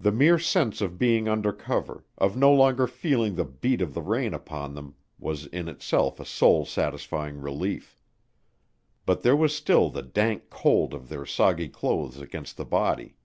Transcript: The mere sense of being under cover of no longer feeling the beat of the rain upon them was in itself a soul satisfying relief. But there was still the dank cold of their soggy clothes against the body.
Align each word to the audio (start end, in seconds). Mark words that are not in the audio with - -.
The 0.00 0.10
mere 0.10 0.38
sense 0.38 0.80
of 0.80 0.96
being 0.98 1.28
under 1.28 1.52
cover 1.52 2.02
of 2.16 2.34
no 2.34 2.50
longer 2.50 2.86
feeling 2.86 3.34
the 3.34 3.44
beat 3.44 3.82
of 3.82 3.92
the 3.92 4.00
rain 4.00 4.32
upon 4.32 4.74
them 4.74 4.94
was 5.18 5.44
in 5.48 5.68
itself 5.68 6.18
a 6.18 6.24
soul 6.24 6.64
satisfying 6.64 7.36
relief. 7.36 8.00
But 9.04 9.20
there 9.20 9.36
was 9.36 9.54
still 9.54 9.90
the 9.90 10.00
dank 10.00 10.48
cold 10.48 10.94
of 10.94 11.10
their 11.10 11.26
soggy 11.26 11.68
clothes 11.68 12.18
against 12.22 12.56
the 12.56 12.64
body. 12.64 13.16